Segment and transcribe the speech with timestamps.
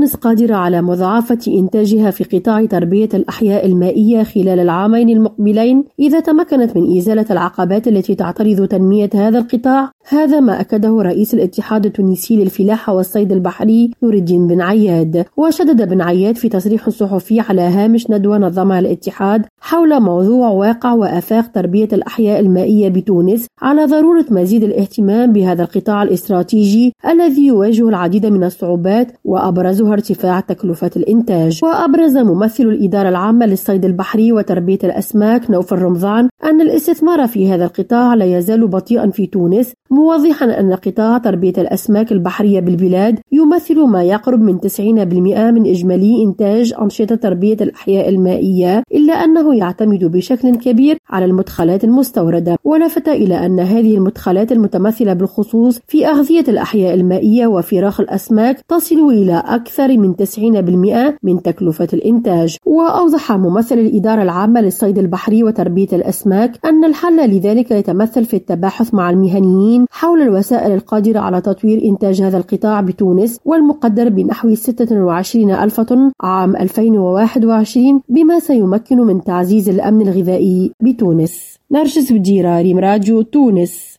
[0.00, 6.76] تونس قادرة على مضاعفة إنتاجها في قطاع تربية الأحياء المائية خلال العامين المقبلين إذا تمكنت
[6.76, 9.90] من إزالة العقبات التي تعترض تنمية هذا القطاع.
[10.08, 15.24] هذا ما أكده رئيس الاتحاد التونسي للفلاحة والصيد البحري نور الدين بن عياد.
[15.36, 21.52] وشدد بن عياد في تصريح صحفي على هامش ندوة نظمها الاتحاد حول موضوع واقع وآفاق
[21.52, 28.44] تربية الأحياء المائية بتونس على ضرورة مزيد الاهتمام بهذا القطاع الاستراتيجي الذي يواجه العديد من
[28.44, 31.60] الصعوبات وأبرزها ارتفاع تكلفة الإنتاج.
[31.62, 38.14] وأبرز ممثل الإدارة العامة للصيد البحري وتربية الأسماك نوف الرمضان أن الاستثمار في هذا القطاع
[38.14, 44.40] لا يزال بطيئا في تونس موضحا أن قطاع تربية الأسماك البحرية بالبلاد يمثل ما يقرب
[44.40, 51.24] من 90% من إجمالي إنتاج أنشطة تربية الأحياء المائية إلا أنه يعتمد بشكل كبير على
[51.24, 52.56] المدخلات المستوردة.
[52.64, 59.42] ولفت إلى أن هذه المدخلات المتمثلة بالخصوص في أغذية الأحياء المائية وفراخ الأسماك تصل إلى
[59.46, 62.56] أكثر من 90% من تكلفة الإنتاج.
[62.66, 69.10] وأوضح ممثل الإدارة العامة للصيد البحري وتربية الأسماك أن الحل لذلك يتمثل في التباحث مع
[69.10, 76.12] المهنيين حول الوسائل القادرة على تطوير إنتاج هذا القطاع بتونس والمقدر بنحو 26 ألف طن
[76.20, 81.56] عام 2021 بما سيمكن من تعزيز الأمن الغذائي بتونس.
[81.72, 83.96] نرجس بديرة ريم راديو تونس.